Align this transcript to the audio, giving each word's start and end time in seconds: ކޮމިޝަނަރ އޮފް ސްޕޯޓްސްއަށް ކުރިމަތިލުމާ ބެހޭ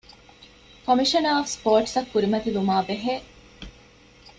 ކޮމިޝަނަރ 0.85 1.33
އޮފް 1.35 1.51
ސްޕޯޓްސްއަށް 1.55 2.09
ކުރިމަތިލުމާ 2.11 2.75
ބެހޭ 2.87 3.13